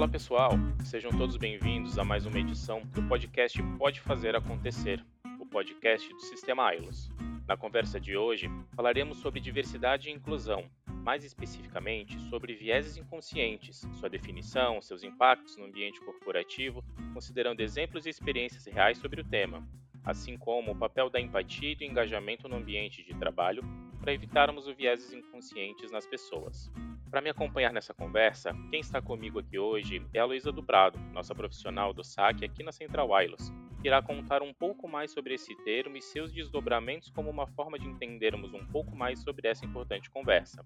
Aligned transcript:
Olá 0.00 0.08
pessoal, 0.08 0.52
sejam 0.82 1.10
todos 1.10 1.36
bem-vindos 1.36 1.98
a 1.98 2.04
mais 2.04 2.24
uma 2.24 2.38
edição 2.38 2.80
do 2.94 3.02
podcast 3.02 3.62
Pode 3.76 4.00
Fazer 4.00 4.34
Acontecer, 4.34 5.04
o 5.38 5.44
podcast 5.44 6.08
do 6.08 6.20
Sistema 6.22 6.68
AILOS. 6.68 7.10
Na 7.46 7.54
conversa 7.54 8.00
de 8.00 8.16
hoje, 8.16 8.48
falaremos 8.74 9.18
sobre 9.18 9.40
diversidade 9.40 10.08
e 10.08 10.12
inclusão, 10.12 10.64
mais 10.86 11.22
especificamente 11.22 12.18
sobre 12.30 12.54
vieses 12.54 12.96
inconscientes, 12.96 13.86
sua 13.92 14.08
definição, 14.08 14.80
seus 14.80 15.04
impactos 15.04 15.58
no 15.58 15.66
ambiente 15.66 16.00
corporativo, 16.00 16.82
considerando 17.12 17.60
exemplos 17.60 18.06
e 18.06 18.08
experiências 18.08 18.64
reais 18.64 18.96
sobre 18.96 19.20
o 19.20 19.24
tema, 19.24 19.68
assim 20.02 20.34
como 20.38 20.72
o 20.72 20.76
papel 20.76 21.10
da 21.10 21.20
empatia 21.20 21.72
e 21.72 21.76
do 21.76 21.84
engajamento 21.84 22.48
no 22.48 22.56
ambiente 22.56 23.04
de 23.04 23.12
trabalho 23.18 23.62
para 24.00 24.14
evitarmos 24.14 24.66
os 24.66 24.74
vieses 24.74 25.12
inconscientes 25.12 25.90
nas 25.90 26.06
pessoas. 26.06 26.72
Para 27.10 27.20
me 27.20 27.28
acompanhar 27.28 27.72
nessa 27.72 27.92
conversa, 27.92 28.54
quem 28.70 28.78
está 28.78 29.02
comigo 29.02 29.40
aqui 29.40 29.58
hoje 29.58 30.00
é 30.14 30.20
a 30.20 30.24
Luísa 30.24 30.52
Dubrado, 30.52 30.96
nossa 31.12 31.34
profissional 31.34 31.92
do 31.92 32.04
SAC 32.04 32.44
aqui 32.44 32.62
na 32.62 32.70
Central 32.70 33.10
Wireless, 33.10 33.52
que 33.82 33.88
irá 33.88 34.00
contar 34.00 34.42
um 34.42 34.54
pouco 34.54 34.86
mais 34.86 35.10
sobre 35.10 35.34
esse 35.34 35.56
termo 35.64 35.96
e 35.96 36.02
seus 36.02 36.32
desdobramentos 36.32 37.10
como 37.10 37.28
uma 37.28 37.48
forma 37.48 37.80
de 37.80 37.88
entendermos 37.88 38.54
um 38.54 38.64
pouco 38.64 38.94
mais 38.94 39.18
sobre 39.24 39.48
essa 39.48 39.66
importante 39.66 40.08
conversa. 40.08 40.64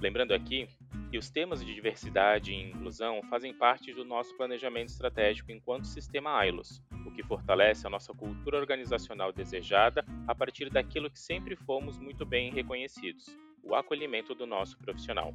Lembrando 0.00 0.34
aqui 0.34 0.66
que 1.12 1.16
os 1.16 1.30
temas 1.30 1.64
de 1.64 1.72
diversidade 1.72 2.52
e 2.52 2.70
inclusão 2.70 3.22
fazem 3.30 3.54
parte 3.54 3.94
do 3.94 4.04
nosso 4.04 4.36
planejamento 4.36 4.88
estratégico 4.88 5.52
enquanto 5.52 5.86
sistema 5.86 6.44
ILOS, 6.44 6.82
o 7.06 7.12
que 7.12 7.22
fortalece 7.22 7.86
a 7.86 7.90
nossa 7.90 8.12
cultura 8.12 8.58
organizacional 8.58 9.32
desejada 9.32 10.04
a 10.26 10.34
partir 10.34 10.70
daquilo 10.70 11.08
que 11.08 11.20
sempre 11.20 11.54
fomos 11.54 12.00
muito 12.00 12.26
bem 12.26 12.52
reconhecidos, 12.52 13.26
o 13.62 13.76
acolhimento 13.76 14.34
do 14.34 14.44
nosso 14.44 14.76
profissional. 14.76 15.32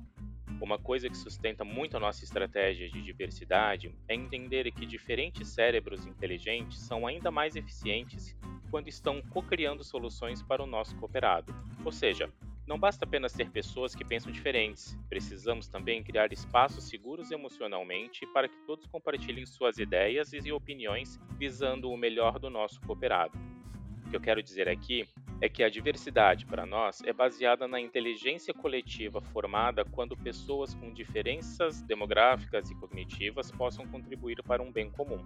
Uma 0.62 0.78
coisa 0.78 1.10
que 1.10 1.16
sustenta 1.16 1.64
muito 1.64 1.96
a 1.96 2.00
nossa 2.00 2.24
estratégia 2.24 2.90
de 2.90 3.02
diversidade 3.02 3.96
é 4.08 4.14
entender 4.14 4.70
que 4.72 4.86
diferentes 4.86 5.48
cérebros 5.48 6.06
inteligentes 6.06 6.80
são 6.80 7.08
ainda 7.08 7.32
mais 7.32 7.56
eficientes 7.56 8.36
quando 8.70 8.90
estão 8.90 9.22
co-criando 9.30 9.84
soluções 9.84 10.44
para 10.44 10.62
o 10.62 10.68
nosso 10.68 10.96
cooperado. 10.98 11.56
Ou 11.86 11.92
seja, 11.92 12.30
não 12.68 12.78
basta 12.78 13.06
apenas 13.06 13.34
ter 13.34 13.50
pessoas 13.50 13.96
que 13.96 14.06
pensam 14.06 14.32
diferentes, 14.32 14.96
precisamos 15.10 15.68
também 15.68 16.04
criar 16.04 16.32
espaços 16.32 16.84
seguros 16.84 17.32
emocionalmente 17.32 18.28
para 18.28 18.48
que 18.48 18.58
todos 18.68 18.86
compartilhem 18.86 19.46
suas 19.46 19.80
ideias 19.80 20.34
e 20.34 20.52
opiniões 20.52 21.20
visando 21.40 21.90
o 21.90 21.98
melhor 21.98 22.38
do 22.38 22.50
nosso 22.50 22.80
cooperado. 22.82 23.36
O 24.06 24.10
que 24.10 24.16
eu 24.16 24.22
quero 24.22 24.44
dizer 24.44 24.68
aqui 24.68 25.08
é 25.42 25.48
que 25.48 25.64
a 25.64 25.70
diversidade 25.70 26.46
para 26.46 26.66
nós 26.66 27.02
é 27.06 27.14
baseada 27.14 27.68
na 27.68 27.80
inteligência 27.80 28.54
coletiva 28.54 29.22
formada 29.22 29.86
quando 29.86 30.18
pessoas 30.18 30.74
com 30.74 30.94
diferenças 30.94 31.82
demográficas 31.82 32.70
e 32.70 32.76
cognitivas 32.76 33.52
possam 33.52 33.88
contribuir 33.88 34.42
para 34.44 34.62
um 34.62 34.72
bem 34.72 34.90
comum. 34.92 35.20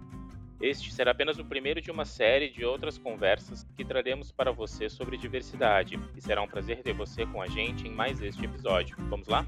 Este 0.60 0.92
será 0.92 1.10
apenas 1.10 1.38
o 1.38 1.44
primeiro 1.44 1.80
de 1.80 1.90
uma 1.90 2.04
série 2.04 2.48
de 2.48 2.64
outras 2.64 2.96
conversas 2.96 3.64
que 3.76 3.84
traremos 3.84 4.30
para 4.30 4.52
você 4.52 4.88
sobre 4.88 5.16
diversidade, 5.16 5.98
e 6.16 6.20
será 6.20 6.42
um 6.42 6.48
prazer 6.48 6.82
ter 6.82 6.94
você 6.94 7.26
com 7.26 7.42
a 7.42 7.46
gente 7.46 7.86
em 7.86 7.90
mais 7.90 8.22
este 8.22 8.44
episódio. 8.44 8.96
Vamos 9.10 9.26
lá? 9.26 9.44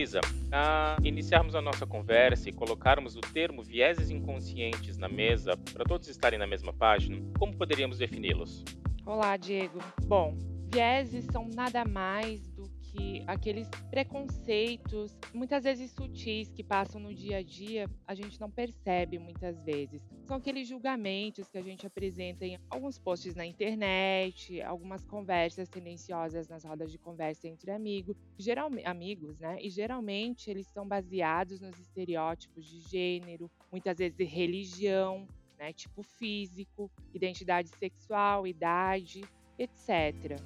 Luísa, 0.00 0.20
a 0.50 0.96
iniciarmos 1.04 1.54
a 1.54 1.60
nossa 1.60 1.86
conversa 1.86 2.48
e 2.48 2.52
colocarmos 2.52 3.16
o 3.16 3.20
termo 3.20 3.62
vieses 3.62 4.10
inconscientes 4.10 4.96
na 4.96 5.10
mesa 5.10 5.58
para 5.74 5.84
todos 5.84 6.08
estarem 6.08 6.38
na 6.38 6.46
mesma 6.46 6.72
página, 6.72 7.20
como 7.38 7.54
poderíamos 7.54 7.98
defini-los? 7.98 8.64
Olá, 9.04 9.36
Diego. 9.36 9.78
Bom, 10.06 10.38
vieses 10.72 11.26
são 11.26 11.46
nada 11.54 11.84
mais 11.84 12.49
que 12.92 13.22
aqueles 13.26 13.68
preconceitos, 13.90 15.16
muitas 15.32 15.64
vezes 15.64 15.90
sutis, 15.92 16.50
que 16.52 16.62
passam 16.62 17.00
no 17.00 17.14
dia 17.14 17.38
a 17.38 17.42
dia, 17.42 17.88
a 18.06 18.14
gente 18.14 18.40
não 18.40 18.50
percebe 18.50 19.18
muitas 19.18 19.62
vezes. 19.62 20.02
São 20.26 20.36
aqueles 20.36 20.68
julgamentos 20.68 21.48
que 21.48 21.58
a 21.58 21.62
gente 21.62 21.86
apresenta 21.86 22.44
em 22.44 22.58
alguns 22.68 22.98
posts 22.98 23.34
na 23.34 23.46
internet, 23.46 24.60
algumas 24.62 25.04
conversas 25.04 25.68
tendenciosas 25.68 26.48
nas 26.48 26.64
rodas 26.64 26.90
de 26.90 26.98
conversa 26.98 27.48
entre 27.48 27.70
amigos, 27.70 28.16
geralmente 28.38 28.86
amigos, 28.86 29.38
né? 29.38 29.58
E 29.60 29.70
geralmente 29.70 30.50
eles 30.50 30.66
são 30.68 30.86
baseados 30.86 31.60
nos 31.60 31.78
estereótipos 31.78 32.64
de 32.64 32.80
gênero, 32.80 33.50
muitas 33.70 33.98
vezes 33.98 34.18
religião, 34.18 35.26
né? 35.58 35.72
Tipo 35.72 36.02
físico, 36.02 36.90
identidade 37.14 37.68
sexual, 37.68 38.46
idade, 38.46 39.22
etc. 39.58 40.40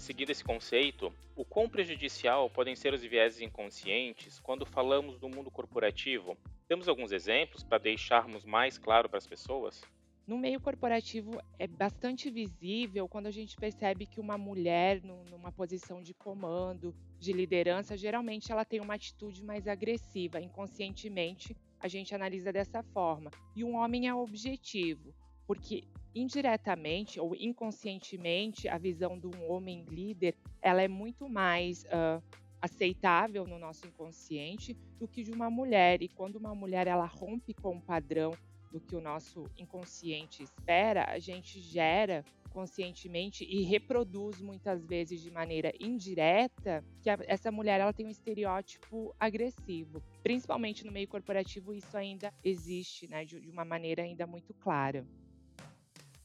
Seguindo 0.00 0.30
esse 0.30 0.42
conceito, 0.42 1.12
o 1.36 1.44
quão 1.44 1.68
prejudicial 1.68 2.48
podem 2.48 2.74
ser 2.74 2.94
os 2.94 3.02
vieses 3.02 3.42
inconscientes 3.42 4.40
quando 4.40 4.64
falamos 4.64 5.18
do 5.18 5.28
mundo 5.28 5.50
corporativo? 5.50 6.38
Temos 6.66 6.88
alguns 6.88 7.12
exemplos 7.12 7.62
para 7.62 7.76
deixarmos 7.76 8.46
mais 8.46 8.78
claro 8.78 9.10
para 9.10 9.18
as 9.18 9.26
pessoas? 9.26 9.82
No 10.26 10.38
meio 10.38 10.58
corporativo 10.58 11.38
é 11.58 11.66
bastante 11.66 12.30
visível 12.30 13.06
quando 13.06 13.26
a 13.26 13.30
gente 13.30 13.54
percebe 13.56 14.06
que 14.06 14.18
uma 14.18 14.38
mulher 14.38 15.02
numa 15.04 15.52
posição 15.52 16.02
de 16.02 16.14
comando, 16.14 16.94
de 17.18 17.34
liderança, 17.34 17.94
geralmente 17.94 18.50
ela 18.50 18.64
tem 18.64 18.80
uma 18.80 18.94
atitude 18.94 19.44
mais 19.44 19.68
agressiva. 19.68 20.40
Inconscientemente, 20.40 21.54
a 21.78 21.88
gente 21.88 22.14
analisa 22.14 22.50
dessa 22.50 22.82
forma. 22.82 23.30
E 23.54 23.62
um 23.62 23.76
homem 23.76 24.08
é 24.08 24.14
objetivo, 24.14 25.14
porque 25.46 25.84
indiretamente 26.14 27.20
ou 27.20 27.34
inconscientemente 27.34 28.68
a 28.68 28.78
visão 28.78 29.18
de 29.18 29.26
um 29.26 29.50
homem 29.50 29.84
líder 29.84 30.36
ela 30.60 30.82
é 30.82 30.88
muito 30.88 31.28
mais 31.28 31.84
uh, 31.84 32.22
aceitável 32.60 33.46
no 33.46 33.58
nosso 33.58 33.86
inconsciente 33.86 34.74
do 34.98 35.08
que 35.08 35.22
de 35.22 35.32
uma 35.32 35.50
mulher. 35.50 36.02
E 36.02 36.08
quando 36.08 36.36
uma 36.36 36.54
mulher 36.54 36.86
ela 36.86 37.06
rompe 37.06 37.54
com 37.54 37.76
o 37.76 37.80
padrão 37.80 38.32
do 38.70 38.80
que 38.80 38.94
o 38.94 39.00
nosso 39.00 39.44
inconsciente 39.58 40.44
espera 40.44 41.04
a 41.10 41.18
gente 41.18 41.60
gera 41.60 42.24
conscientemente 42.50 43.44
e 43.44 43.62
reproduz 43.62 44.40
muitas 44.40 44.84
vezes 44.84 45.20
de 45.20 45.30
maneira 45.30 45.72
indireta 45.80 46.84
que 47.00 47.10
a, 47.10 47.18
essa 47.26 47.50
mulher 47.50 47.80
ela 47.80 47.92
tem 47.92 48.06
um 48.06 48.10
estereótipo 48.10 49.14
agressivo. 49.18 50.02
Principalmente 50.22 50.84
no 50.84 50.92
meio 50.92 51.08
corporativo 51.08 51.72
isso 51.72 51.96
ainda 51.96 52.32
existe 52.44 53.08
né 53.08 53.24
de, 53.24 53.40
de 53.40 53.50
uma 53.50 53.64
maneira 53.64 54.02
ainda 54.02 54.26
muito 54.26 54.52
clara 54.54 55.04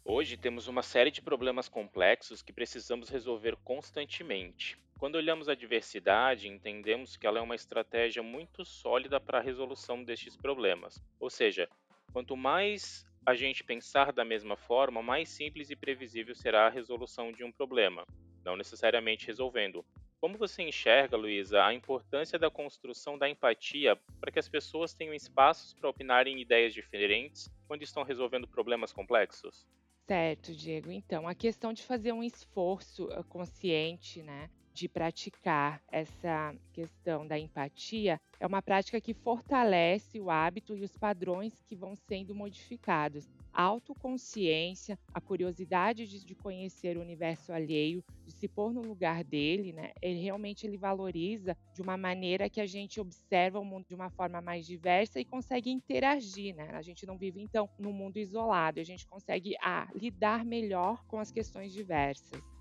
Hoje 0.07 0.37
temos 0.37 0.67
uma 0.67 0.83
série 0.83 1.09
de 1.09 1.19
problemas 1.19 1.67
complexos 1.67 2.43
que 2.43 2.53
precisamos 2.53 3.09
resolver 3.09 3.55
constantemente. 3.63 4.77
Quando 4.99 5.15
olhamos 5.15 5.49
a 5.49 5.55
diversidade, 5.55 6.47
entendemos 6.47 7.17
que 7.17 7.25
ela 7.25 7.39
é 7.39 7.41
uma 7.41 7.55
estratégia 7.55 8.21
muito 8.21 8.63
sólida 8.63 9.19
para 9.19 9.39
a 9.39 9.41
resolução 9.41 10.03
destes 10.03 10.37
problemas. 10.37 11.03
Ou 11.19 11.27
seja, 11.27 11.67
quanto 12.13 12.37
mais 12.37 13.03
a 13.25 13.33
gente 13.33 13.63
pensar 13.63 14.13
da 14.13 14.23
mesma 14.23 14.55
forma, 14.55 15.01
mais 15.01 15.27
simples 15.27 15.71
e 15.71 15.75
previsível 15.75 16.35
será 16.35 16.67
a 16.67 16.69
resolução 16.69 17.31
de 17.31 17.43
um 17.43 17.51
problema, 17.51 18.05
não 18.43 18.55
necessariamente 18.55 19.25
resolvendo. 19.25 19.83
Como 20.21 20.37
você 20.37 20.61
enxerga, 20.61 21.17
Luísa, 21.17 21.65
a 21.65 21.73
importância 21.73 22.37
da 22.37 22.51
construção 22.51 23.17
da 23.17 23.27
empatia 23.27 23.99
para 24.21 24.31
que 24.31 24.39
as 24.39 24.47
pessoas 24.47 24.93
tenham 24.93 25.15
espaços 25.15 25.73
para 25.73 25.89
opinarem 25.89 26.39
ideias 26.39 26.75
diferentes 26.75 27.49
quando 27.67 27.81
estão 27.81 28.03
resolvendo 28.03 28.47
problemas 28.47 28.93
complexos? 28.93 29.65
Certo, 30.07 30.55
Diego. 30.55 30.91
Então, 30.91 31.27
a 31.27 31.33
questão 31.35 31.73
de 31.73 31.83
fazer 31.83 32.11
um 32.11 32.23
esforço 32.23 33.05
uh, 33.07 33.23
consciente, 33.25 34.21
né, 34.23 34.49
de 34.75 34.89
praticar 34.89 35.81
essa 35.89 36.53
questão 36.73 37.25
da 37.25 37.39
empatia 37.39 38.19
é 38.37 38.45
uma 38.45 38.61
prática 38.61 38.99
que 38.99 39.13
fortalece 39.13 40.19
o 40.19 40.29
hábito 40.29 40.75
e 40.75 40.83
os 40.83 40.97
padrões 40.97 41.63
que 41.65 41.77
vão 41.77 41.95
sendo 41.95 42.35
modificados. 42.35 43.25
A 43.53 43.63
autoconsciência, 43.63 44.99
a 45.13 45.21
curiosidade 45.21 46.05
de, 46.05 46.35
conhecer 46.35 46.97
o 46.97 47.01
universo 47.01 47.53
alheio, 47.53 48.03
de 48.25 48.33
se 48.33 48.49
pôr 48.49 48.73
no 48.73 48.81
lugar 48.81 49.23
dele, 49.23 49.71
né? 49.71 49.93
Ele 50.01 50.19
realmente 50.19 50.67
ele 50.67 50.77
valoriza 50.77 51.55
de 51.73 51.81
uma 51.81 51.95
maneira 51.95 52.49
que 52.49 52.59
a 52.59 52.65
gente 52.65 52.99
observa 52.99 53.57
o 53.57 53.63
mundo 53.63 53.85
de 53.87 53.95
uma 53.95 54.09
forma 54.09 54.41
mais 54.41 54.67
diversa 54.67 55.21
e 55.21 55.25
consegue 55.25 55.71
interagir, 55.71 56.53
né? 56.53 56.71
A 56.73 56.81
gente 56.81 57.05
não 57.05 57.17
vive 57.17 57.39
então 57.39 57.69
num 57.79 57.93
mundo 57.93 58.17
isolado, 58.17 58.81
a 58.81 58.83
gente 58.83 59.07
consegue 59.07 59.55
ah, 59.61 59.87
lidar 59.95 60.43
melhor 60.43 61.01
com 61.05 61.17
as 61.17 61.31
questões 61.31 61.71
diversas. 61.71 62.54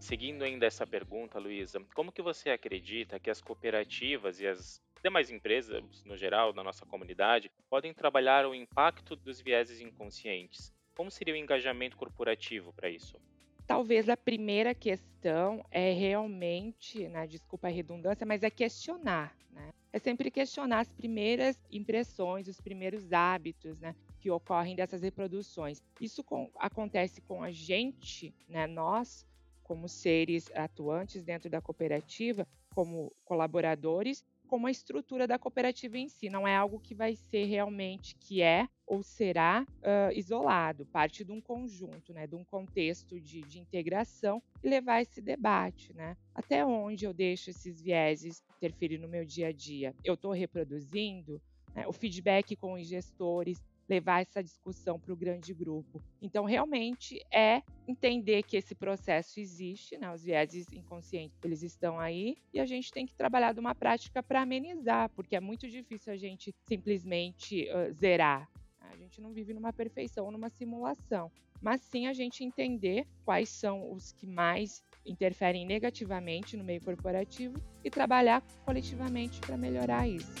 Seguindo 0.00 0.44
ainda 0.44 0.64
essa 0.64 0.86
pergunta, 0.86 1.38
Luísa, 1.38 1.80
como 1.94 2.12
que 2.12 2.22
você 2.22 2.50
acredita 2.50 3.18
que 3.18 3.28
as 3.28 3.40
cooperativas 3.40 4.40
e 4.40 4.46
as 4.46 4.80
demais 5.02 5.30
empresas, 5.30 5.82
no 6.04 6.16
geral, 6.16 6.52
na 6.52 6.62
nossa 6.62 6.86
comunidade, 6.86 7.50
podem 7.68 7.92
trabalhar 7.92 8.46
o 8.46 8.54
impacto 8.54 9.16
dos 9.16 9.40
vieses 9.40 9.80
inconscientes? 9.80 10.72
Como 10.94 11.10
seria 11.10 11.34
o 11.34 11.36
engajamento 11.36 11.96
corporativo 11.96 12.72
para 12.72 12.88
isso? 12.88 13.20
Talvez 13.66 14.08
a 14.08 14.16
primeira 14.16 14.74
questão 14.74 15.64
é 15.70 15.92
realmente, 15.92 17.06
né, 17.08 17.26
desculpa 17.26 17.68
a 17.68 17.70
redundância, 17.70 18.26
mas 18.26 18.42
é 18.42 18.50
questionar, 18.50 19.36
né? 19.50 19.70
É 19.92 19.98
sempre 19.98 20.30
questionar 20.30 20.80
as 20.80 20.92
primeiras 20.92 21.60
impressões, 21.70 22.48
os 22.48 22.60
primeiros 22.60 23.12
hábitos, 23.12 23.78
né? 23.78 23.94
que 24.20 24.30
ocorrem 24.30 24.74
dessas 24.74 25.02
reproduções. 25.02 25.82
Isso 26.00 26.22
com, 26.24 26.50
acontece 26.56 27.20
com 27.20 27.42
a 27.42 27.50
gente, 27.50 28.34
né, 28.48 28.66
nós, 28.66 29.26
como 29.68 29.86
seres 29.86 30.50
atuantes 30.54 31.22
dentro 31.22 31.50
da 31.50 31.60
cooperativa, 31.60 32.48
como 32.74 33.12
colaboradores, 33.22 34.24
como 34.48 34.66
a 34.66 34.70
estrutura 34.70 35.26
da 35.26 35.38
cooperativa 35.38 35.98
em 35.98 36.08
si. 36.08 36.30
Não 36.30 36.48
é 36.48 36.56
algo 36.56 36.80
que 36.80 36.94
vai 36.94 37.14
ser 37.14 37.44
realmente 37.44 38.16
que 38.16 38.40
é 38.40 38.66
ou 38.86 39.02
será 39.02 39.66
uh, 39.68 40.12
isolado, 40.16 40.86
parte 40.86 41.22
de 41.22 41.30
um 41.30 41.40
conjunto, 41.42 42.14
né, 42.14 42.26
de 42.26 42.34
um 42.34 42.42
contexto 42.42 43.20
de, 43.20 43.42
de 43.42 43.58
integração 43.58 44.42
e 44.64 44.68
levar 44.70 45.02
esse 45.02 45.20
debate, 45.20 45.92
né? 45.92 46.16
Até 46.34 46.64
onde 46.64 47.04
eu 47.04 47.12
deixo 47.12 47.50
esses 47.50 47.82
vieses 47.82 48.42
interferir 48.56 48.96
no 48.96 49.06
meu 49.06 49.26
dia 49.26 49.48
a 49.48 49.52
dia? 49.52 49.94
Eu 50.02 50.14
estou 50.14 50.32
reproduzindo? 50.32 51.38
Né? 51.74 51.86
O 51.86 51.92
feedback 51.92 52.56
com 52.56 52.72
os 52.72 52.86
gestores, 52.86 53.62
levar 53.86 54.22
essa 54.22 54.42
discussão 54.42 54.98
para 54.98 55.12
o 55.12 55.16
grande 55.16 55.52
grupo. 55.52 56.02
Então, 56.22 56.44
realmente 56.44 57.22
é 57.30 57.62
entender 57.88 58.42
que 58.42 58.56
esse 58.56 58.74
processo 58.74 59.40
existe, 59.40 59.96
né? 59.96 60.12
os 60.12 60.22
vieses 60.22 60.66
inconscientes 60.72 61.38
eles 61.42 61.62
estão 61.62 61.98
aí 61.98 62.36
e 62.52 62.60
a 62.60 62.66
gente 62.66 62.92
tem 62.92 63.06
que 63.06 63.14
trabalhar 63.14 63.52
de 63.52 63.60
uma 63.60 63.74
prática 63.74 64.22
para 64.22 64.42
amenizar, 64.42 65.08
porque 65.10 65.34
é 65.34 65.40
muito 65.40 65.66
difícil 65.66 66.12
a 66.12 66.16
gente 66.16 66.54
simplesmente 66.66 67.66
uh, 67.70 67.92
zerar. 67.94 68.48
A 68.80 68.96
gente 68.96 69.20
não 69.20 69.32
vive 69.32 69.54
numa 69.54 69.72
perfeição, 69.72 70.30
numa 70.30 70.50
simulação, 70.50 71.30
mas 71.62 71.80
sim 71.80 72.06
a 72.06 72.12
gente 72.12 72.44
entender 72.44 73.06
quais 73.24 73.48
são 73.48 73.90
os 73.92 74.12
que 74.12 74.26
mais 74.26 74.82
interferem 75.04 75.64
negativamente 75.66 76.56
no 76.56 76.64
meio 76.64 76.82
corporativo 76.82 77.56
e 77.82 77.90
trabalhar 77.90 78.42
coletivamente 78.64 79.40
para 79.40 79.56
melhorar 79.56 80.06
isso. 80.06 80.32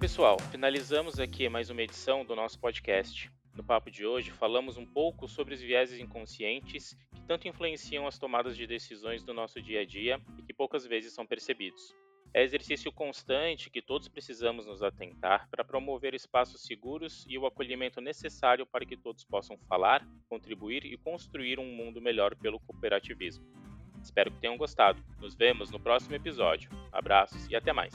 Pessoal, 0.00 0.38
finalizamos 0.50 1.18
aqui 1.18 1.48
mais 1.48 1.70
uma 1.70 1.82
edição 1.82 2.24
do 2.24 2.34
nosso 2.34 2.58
podcast. 2.58 3.30
No 3.54 3.62
papo 3.62 3.88
de 3.90 4.04
hoje, 4.04 4.32
falamos 4.32 4.76
um 4.76 4.84
pouco 4.84 5.28
sobre 5.28 5.54
os 5.54 5.60
vieses 5.60 6.00
inconscientes 6.00 6.96
que 7.14 7.20
tanto 7.22 7.46
influenciam 7.46 8.06
as 8.06 8.18
tomadas 8.18 8.56
de 8.56 8.66
decisões 8.66 9.22
do 9.22 9.32
nosso 9.32 9.62
dia 9.62 9.82
a 9.82 9.84
dia 9.84 10.20
e 10.38 10.42
que 10.42 10.52
poucas 10.52 10.84
vezes 10.84 11.12
são 11.12 11.24
percebidos. 11.24 11.94
É 12.34 12.42
exercício 12.42 12.90
constante 12.90 13.70
que 13.70 13.80
todos 13.80 14.08
precisamos 14.08 14.66
nos 14.66 14.82
atentar 14.82 15.48
para 15.48 15.64
promover 15.64 16.14
espaços 16.14 16.62
seguros 16.62 17.24
e 17.28 17.38
o 17.38 17.46
acolhimento 17.46 18.00
necessário 18.00 18.66
para 18.66 18.84
que 18.84 18.96
todos 18.96 19.24
possam 19.24 19.56
falar, 19.68 20.04
contribuir 20.28 20.84
e 20.84 20.96
construir 20.96 21.60
um 21.60 21.76
mundo 21.76 22.02
melhor 22.02 22.34
pelo 22.34 22.58
cooperativismo. 22.58 23.46
Espero 24.02 24.32
que 24.32 24.40
tenham 24.40 24.56
gostado. 24.56 25.00
Nos 25.20 25.36
vemos 25.36 25.70
no 25.70 25.78
próximo 25.78 26.16
episódio. 26.16 26.68
Abraços 26.90 27.48
e 27.48 27.54
até 27.54 27.72
mais. 27.72 27.94